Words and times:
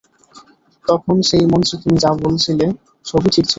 তখন 0.85 1.15
সেই 1.21 1.45
মঞ্চে 1.51 1.75
তুমি 1.81 1.97
যা 1.97 2.11
বলছিলে 2.23 2.65
সবই 3.05 3.29
ঠিক 3.35 3.45
ছিল। 3.45 3.49